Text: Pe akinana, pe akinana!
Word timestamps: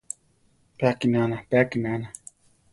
Pe 0.77 0.83
akinana, 0.91 1.37
pe 1.49 1.55
akinana! 1.63 2.07